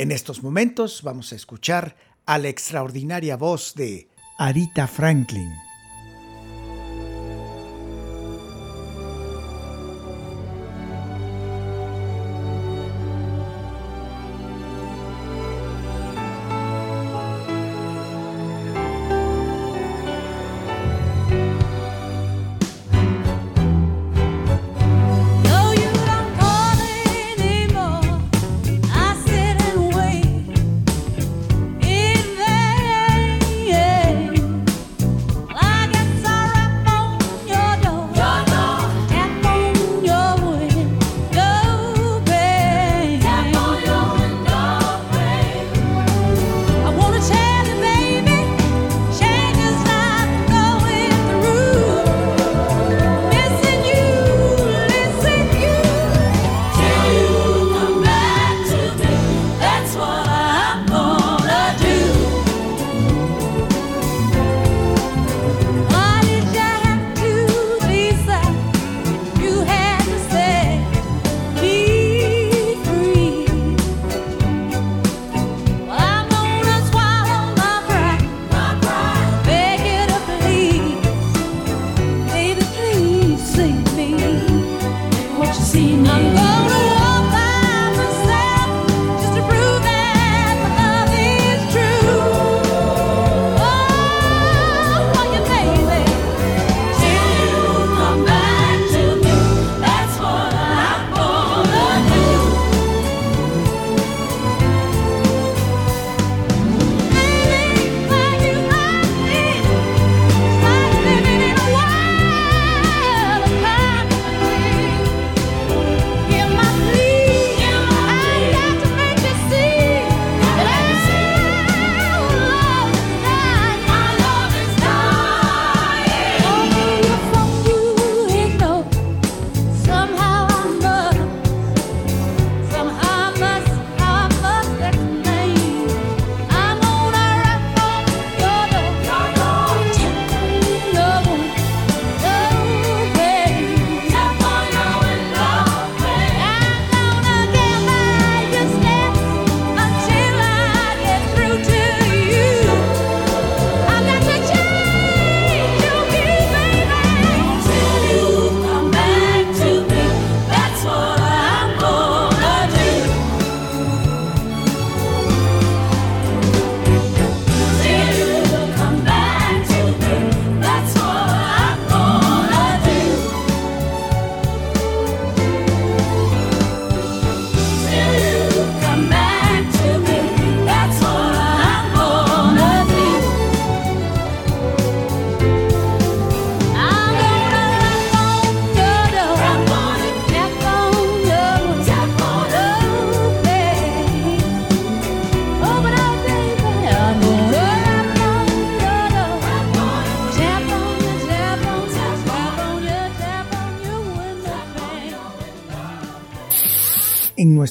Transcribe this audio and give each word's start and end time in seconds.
En 0.00 0.12
estos 0.12 0.42
momentos 0.42 1.02
vamos 1.02 1.30
a 1.30 1.36
escuchar 1.36 1.94
a 2.24 2.38
la 2.38 2.48
extraordinaria 2.48 3.36
voz 3.36 3.74
de 3.74 4.08
Arita 4.38 4.86
Franklin. 4.86 5.52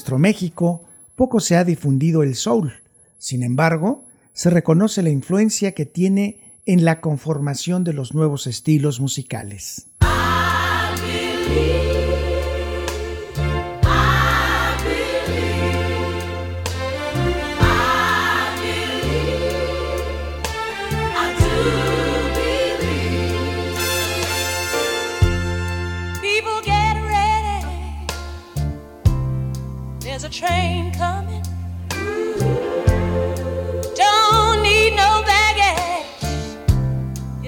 Nuestro 0.00 0.18
México 0.18 0.88
poco 1.14 1.40
se 1.40 1.56
ha 1.56 1.64
difundido 1.64 2.22
el 2.22 2.34
soul. 2.34 2.72
Sin 3.18 3.42
embargo, 3.42 4.06
se 4.32 4.48
reconoce 4.48 5.02
la 5.02 5.10
influencia 5.10 5.72
que 5.72 5.84
tiene 5.84 6.40
en 6.64 6.86
la 6.86 7.02
conformación 7.02 7.84
de 7.84 7.92
los 7.92 8.14
nuevos 8.14 8.46
estilos 8.46 8.98
musicales. 8.98 9.88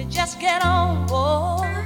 You 0.03 0.09
just 0.09 0.37
get 0.37 0.65
on 0.65 1.07
board. 1.07 1.85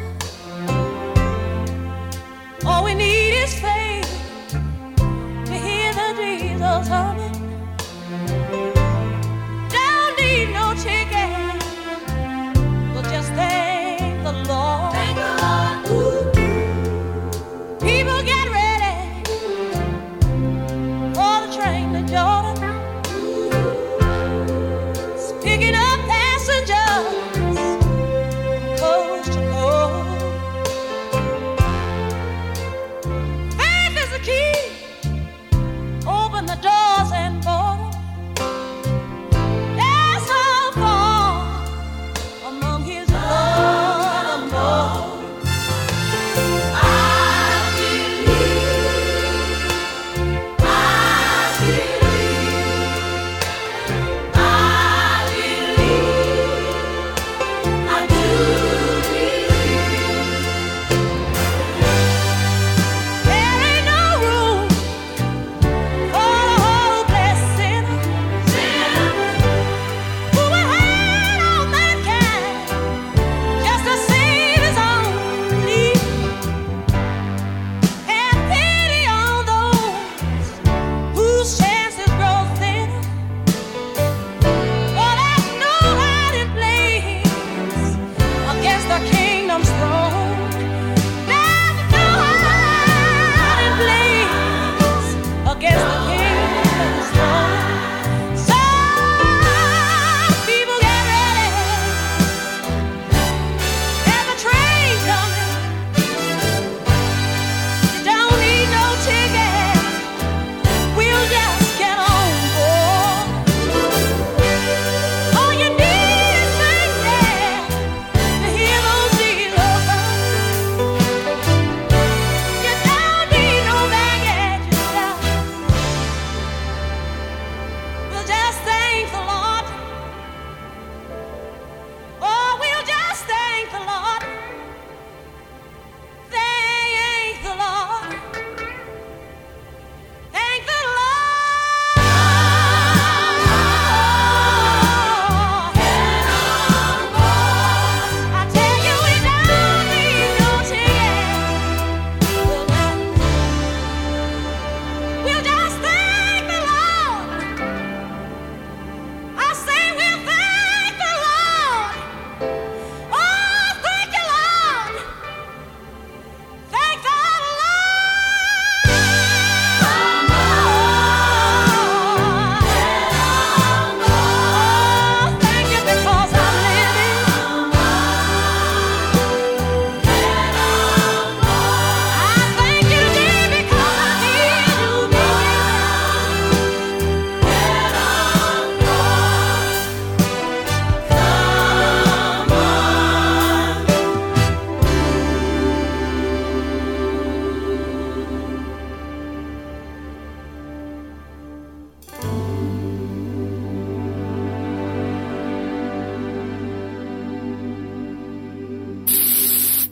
All 2.66 2.84
we 2.84 2.96
need 2.96 3.44
is 3.44 3.54
faith 3.54 4.10
to 5.46 5.54
hear 5.54 5.94
the 5.94 6.16
diesel 6.18 6.82
humming. 6.90 7.17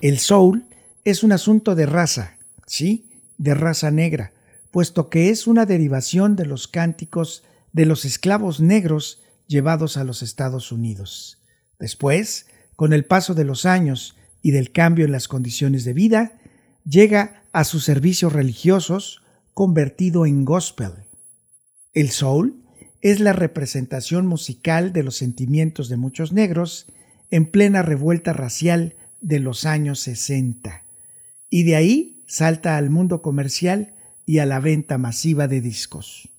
El 0.05 0.19
soul 0.19 0.67
es 1.03 1.23
un 1.23 1.31
asunto 1.31 1.73
de 1.73 1.87
raza, 1.87 2.37
¿sí? 2.67 3.09
De 3.39 3.55
raza 3.55 3.89
negra, 3.89 4.33
puesto 4.69 5.09
que 5.09 5.31
es 5.31 5.47
una 5.47 5.65
derivación 5.65 6.35
de 6.35 6.45
los 6.45 6.67
cánticos 6.67 7.43
de 7.73 7.87
los 7.87 8.05
esclavos 8.05 8.59
negros 8.59 9.23
llevados 9.47 9.97
a 9.97 10.03
los 10.03 10.21
Estados 10.21 10.71
Unidos. 10.71 11.41
Después, 11.79 12.45
con 12.75 12.93
el 12.93 13.05
paso 13.05 13.33
de 13.33 13.45
los 13.45 13.65
años 13.65 14.15
y 14.43 14.51
del 14.51 14.71
cambio 14.71 15.05
en 15.05 15.11
las 15.11 15.27
condiciones 15.27 15.85
de 15.85 15.93
vida, 15.93 16.37
llega 16.87 17.41
a 17.51 17.63
sus 17.63 17.83
servicios 17.83 18.31
religiosos 18.31 19.23
convertido 19.55 20.27
en 20.27 20.45
gospel. 20.45 20.91
El 21.93 22.11
soul 22.11 22.63
es 23.01 23.19
la 23.19 23.33
representación 23.33 24.27
musical 24.27 24.93
de 24.93 25.01
los 25.01 25.15
sentimientos 25.15 25.89
de 25.89 25.97
muchos 25.97 26.31
negros 26.31 26.85
en 27.31 27.49
plena 27.49 27.81
revuelta 27.81 28.33
racial 28.33 28.93
de 29.25 29.39
los 29.39 29.65
años 29.65 30.01
60. 30.01 30.83
Y 31.49 31.63
de 31.63 31.75
ahí 31.75 32.23
salta 32.27 32.77
al 32.77 32.91
mundo 32.91 33.23
comercial 33.23 33.95
y 34.27 34.37
a 34.37 34.45
la 34.45 34.59
venta 34.59 34.99
masiva 34.99 35.47
de 35.47 35.61
discos. 35.61 36.29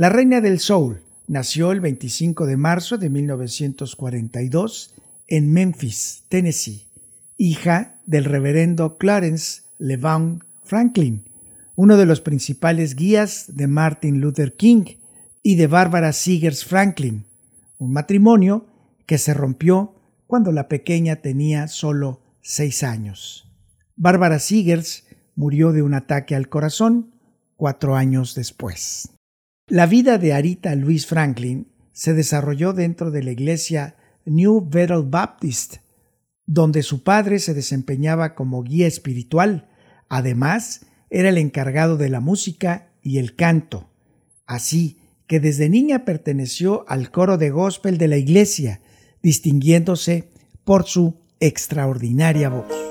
La 0.00 0.08
reina 0.08 0.40
del 0.40 0.60
soul 0.60 1.02
nació 1.26 1.72
el 1.72 1.80
25 1.80 2.46
de 2.46 2.56
marzo 2.56 2.96
de 2.96 3.10
1942 3.10 4.94
en 5.28 5.52
Memphis, 5.52 6.24
Tennessee, 6.30 6.88
hija 7.36 8.00
del 8.06 8.24
reverendo 8.24 8.96
Clarence 8.96 9.64
LeVan 9.76 10.42
Franklin, 10.62 11.28
uno 11.76 11.98
de 11.98 12.06
los 12.06 12.22
principales 12.22 12.96
guías 12.96 13.54
de 13.54 13.66
Martin 13.66 14.22
Luther 14.22 14.56
King 14.56 14.84
y 15.42 15.56
de 15.56 15.66
Barbara 15.66 16.14
Seegers 16.14 16.64
Franklin, 16.64 17.26
un 17.76 17.92
matrimonio 17.92 18.68
que 19.04 19.18
se 19.18 19.34
rompió 19.34 19.96
cuando 20.26 20.50
la 20.50 20.66
pequeña 20.66 21.16
tenía 21.16 21.68
solo 21.68 22.22
seis 22.40 22.84
años. 22.84 23.52
Barbara 23.96 24.38
Seegers 24.38 25.04
murió 25.34 25.72
de 25.72 25.82
un 25.82 25.92
ataque 25.92 26.34
al 26.34 26.48
corazón 26.48 27.10
cuatro 27.58 27.96
años 27.96 28.34
después. 28.34 29.10
La 29.70 29.86
vida 29.86 30.18
de 30.18 30.32
Arita 30.32 30.74
Louise 30.74 31.06
Franklin 31.06 31.68
se 31.92 32.12
desarrolló 32.12 32.72
dentro 32.72 33.12
de 33.12 33.22
la 33.22 33.30
iglesia 33.30 33.94
New 34.24 34.68
Bethel 34.68 35.04
Baptist, 35.04 35.76
donde 36.44 36.82
su 36.82 37.04
padre 37.04 37.38
se 37.38 37.54
desempeñaba 37.54 38.34
como 38.34 38.64
guía 38.64 38.88
espiritual. 38.88 39.68
Además, 40.08 40.86
era 41.08 41.28
el 41.28 41.38
encargado 41.38 41.96
de 41.96 42.08
la 42.08 42.18
música 42.18 42.90
y 43.00 43.18
el 43.18 43.36
canto. 43.36 43.88
Así 44.44 44.98
que 45.28 45.38
desde 45.38 45.68
niña 45.68 46.04
perteneció 46.04 46.84
al 46.88 47.12
coro 47.12 47.38
de 47.38 47.50
gospel 47.50 47.96
de 47.96 48.08
la 48.08 48.16
iglesia, 48.16 48.80
distinguiéndose 49.22 50.30
por 50.64 50.84
su 50.84 51.20
extraordinaria 51.38 52.48
voz. 52.48 52.89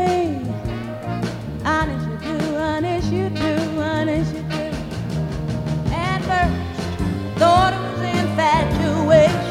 me. 0.00 0.16
Honest 1.64 2.06
you 2.08 2.16
do, 2.28 2.56
honest 2.56 3.12
you 3.12 3.28
do, 3.30 3.54
honest 3.80 4.34
you 4.34 4.42
do. 4.42 4.66
At 5.92 6.20
first, 6.28 7.38
thought 7.38 7.72
it 7.74 7.82
was 7.86 8.02
infatuation. 8.24 9.49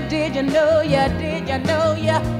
did 0.00 0.34
you 0.34 0.42
know 0.42 0.80
ya? 0.80 1.08
Did 1.18 1.48
you 1.48 1.58
know 1.58 1.94
ya? 1.94 2.33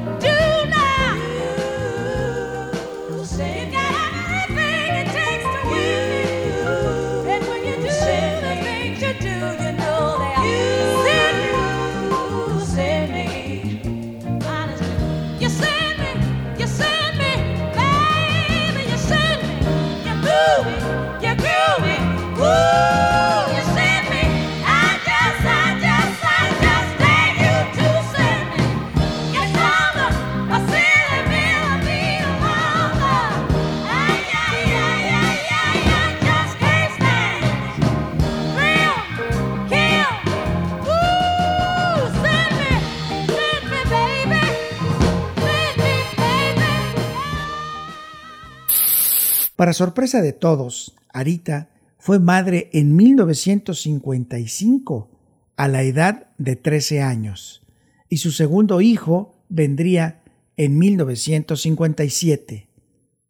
Para 49.64 49.73
sorpresa 49.73 50.21
de 50.21 50.35
todos, 50.35 50.94
Arita 51.09 51.71
fue 51.97 52.18
madre 52.18 52.68
en 52.75 52.94
1955 52.97 55.09
a 55.56 55.68
la 55.68 55.83
edad 55.85 56.26
de 56.37 56.54
13 56.54 57.00
años 57.00 57.66
y 58.11 58.18
su 58.18 58.30
segundo 58.30 58.83
hijo 58.83 59.42
vendría 59.49 60.23
en 60.59 60.76
1957. 60.76 62.68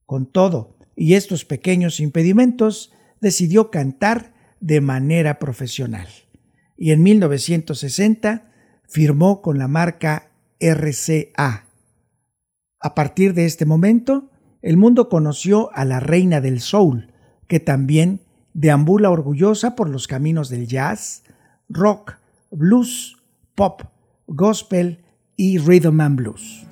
Con 0.07 0.26
todo 0.26 0.76
y 0.97 1.14
estos 1.14 1.45
pequeños 1.45 2.00
impedimentos, 2.00 2.93
decidió 3.21 3.71
cantar 3.71 4.35
de 4.59 4.81
manera 4.81 5.38
profesional 5.38 6.09
y 6.76 6.91
en 6.91 7.05
1960 7.05 8.50
firmó 8.88 9.41
con 9.41 9.57
la 9.57 9.69
marca 9.69 10.33
RCA. 10.59 11.69
A 12.81 12.95
partir 12.97 13.35
de 13.35 13.45
este 13.45 13.67
momento, 13.67 14.33
el 14.64 14.78
mundo 14.78 15.11
conoció 15.11 15.71
a 15.75 15.85
la 15.85 16.00
reina 16.00 16.40
del 16.40 16.59
soul, 16.59 17.12
que 17.49 17.61
también 17.61 18.23
deambula 18.54 19.11
orgullosa 19.11 19.76
por 19.76 19.90
los 19.90 20.09
caminos 20.09 20.49
del 20.49 20.66
jazz, 20.66 21.23
rock, 21.68 22.14
blues, 22.50 23.18
pop, 23.54 23.83
gospel 24.26 25.04
y 25.37 25.59
rhythm 25.59 26.00
and 26.00 26.16
blues. 26.16 26.66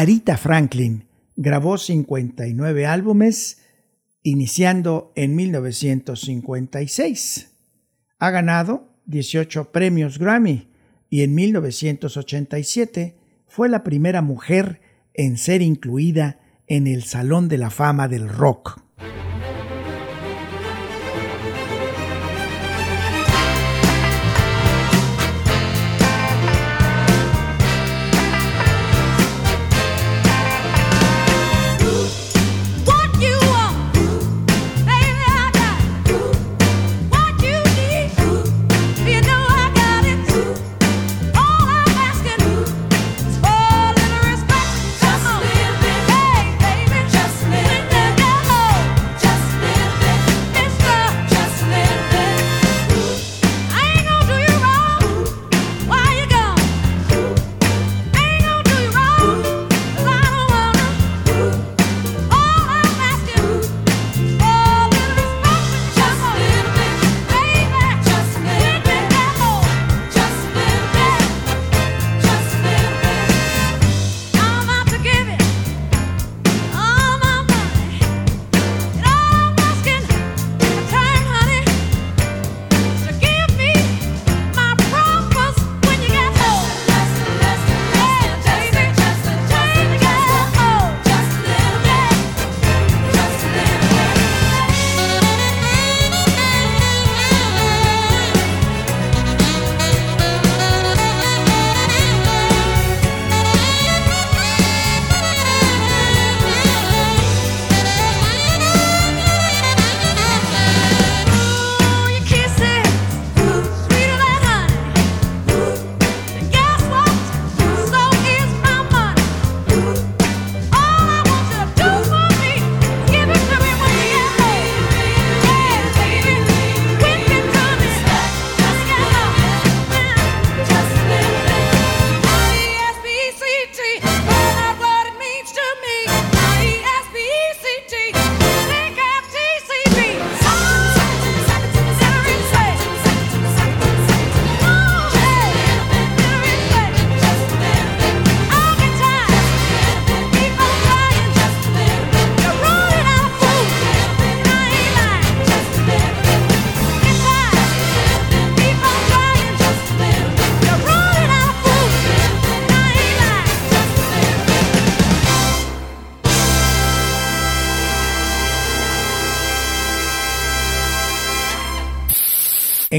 Arita 0.00 0.36
Franklin 0.38 1.04
grabó 1.36 1.76
59 1.76 2.86
álbumes, 2.86 3.60
iniciando 4.22 5.12
en 5.14 5.36
1956. 5.36 7.50
Ha 8.18 8.30
ganado 8.30 8.94
18 9.04 9.72
premios 9.72 10.18
Grammy 10.18 10.70
y 11.10 11.22
en 11.22 11.34
1987 11.34 13.18
fue 13.46 13.68
la 13.68 13.84
primera 13.84 14.22
mujer 14.22 14.80
en 15.12 15.36
ser 15.36 15.60
incluida 15.60 16.40
en 16.66 16.86
el 16.86 17.02
Salón 17.02 17.48
de 17.48 17.58
la 17.58 17.68
Fama 17.68 18.08
del 18.08 18.26
Rock. 18.26 18.80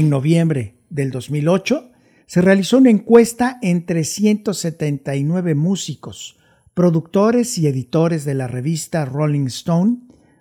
en 0.02 0.10
noviembre 0.10 0.74
del 0.90 1.10
2008, 1.12 1.92
se 2.26 2.42
realizó 2.42 2.78
una 2.78 2.90
encuesta 2.90 3.58
entre 3.62 4.04
179 4.04 5.54
músicos, 5.54 6.38
productores 6.74 7.56
y 7.58 7.68
editores 7.68 8.24
de 8.24 8.34
la 8.34 8.48
revista 8.48 9.04
Rolling 9.04 9.46
Stone 9.46 9.98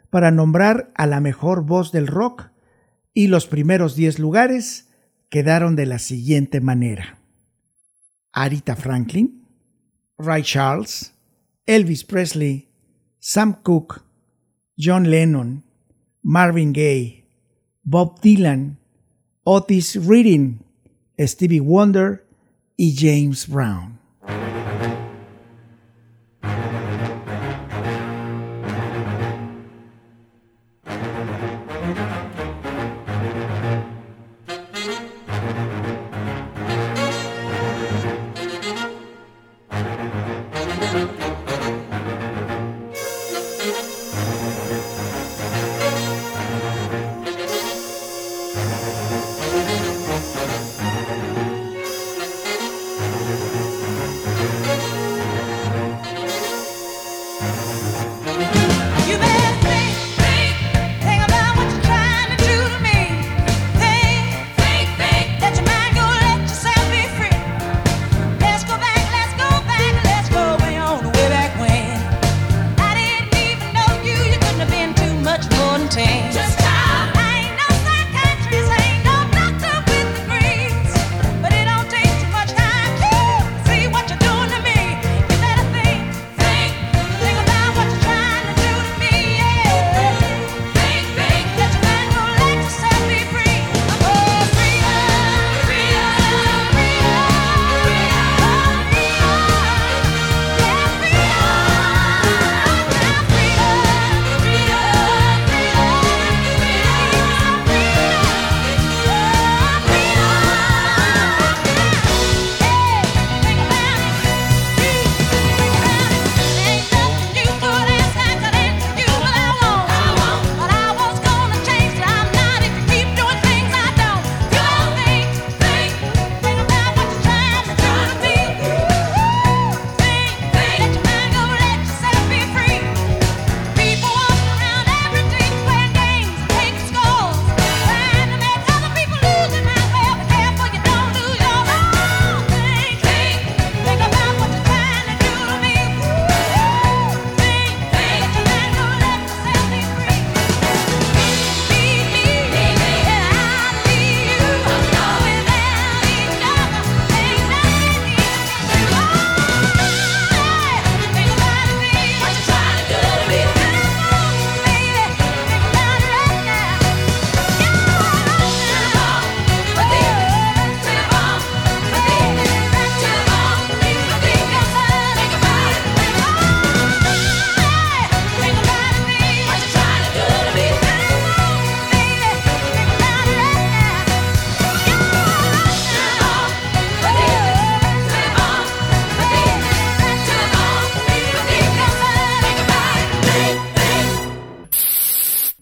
para 0.09 0.31
nombrar 0.31 0.91
a 0.95 1.05
la 1.05 1.19
mejor 1.19 1.65
voz 1.65 1.91
del 1.91 2.07
rock 2.07 2.49
y 3.13 3.27
los 3.27 3.45
primeros 3.45 3.95
10 3.95 4.19
lugares 4.19 4.89
quedaron 5.29 5.75
de 5.75 5.85
la 5.85 5.99
siguiente 5.99 6.59
manera. 6.59 7.19
Arita 8.31 8.75
Franklin, 8.75 9.45
Ray 10.17 10.41
Charles, 10.43 11.13
Elvis 11.67 12.03
Presley, 12.03 12.69
Sam 13.19 13.61
Cooke, 13.61 14.01
John 14.77 15.09
Lennon, 15.09 15.63
Marvin 16.23 16.73
Gaye, 16.73 17.27
Bob 17.83 18.19
Dylan, 18.21 18.80
Otis 19.43 19.95
Reading, 19.95 20.59
Stevie 21.17 21.59
Wonder 21.59 22.23
y 22.77 22.93
James 22.95 23.47
Brown. 23.47 24.00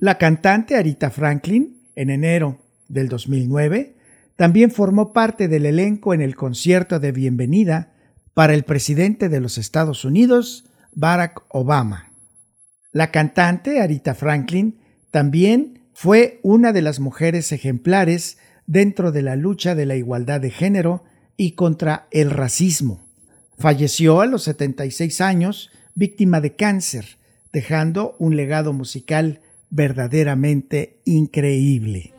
La 0.10 0.18
cantante 0.18 0.76
Arita 0.76 1.12
Franklin, 1.12 1.84
en 1.94 2.10
enero 2.10 2.58
del 2.88 3.10
2009, 3.10 3.96
también 4.38 4.72
formó 4.72 5.14
parte 5.14 5.48
del 5.48 5.68
elenco 5.68 6.16
en 6.16 6.22
el 6.22 6.36
concierto 6.36 7.00
de 7.00 7.12
bienvenida 7.12 7.94
para 8.34 8.56
el 8.56 8.64
presidente 8.64 9.30
de 9.30 9.40
los 9.40 9.60
Estados 9.60 10.06
Unidos, 10.06 10.66
Barack 10.94 11.44
Obama. 11.50 12.12
La 12.92 13.12
cantante 13.12 13.82
Arita 13.82 14.16
Franklin 14.16 14.80
también 15.12 15.84
fue 15.94 16.40
una 16.42 16.74
de 16.74 16.82
las 16.82 17.00
mujeres 17.00 17.52
ejemplares 17.52 18.40
dentro 18.66 19.12
de 19.12 19.22
la 19.22 19.36
lucha 19.36 19.76
de 19.76 19.86
la 19.86 19.96
igualdad 19.96 20.42
de 20.42 20.50
género 20.50 21.04
y 21.38 21.52
contra 21.52 22.08
el 22.10 22.32
racismo. 22.32 23.08
Falleció 23.60 24.22
a 24.22 24.26
los 24.26 24.42
76 24.42 25.22
años 25.22 25.70
víctima 25.94 26.42
de 26.42 26.56
cáncer, 26.56 27.20
dejando 27.54 28.16
un 28.18 28.36
legado 28.36 28.74
musical 28.74 29.42
verdaderamente 29.70 30.98
increíble. 31.06 32.14